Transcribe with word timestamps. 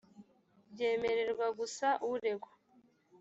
byemererwa 0.71 1.45
gusa 1.59 1.87
uregwa 2.11 2.51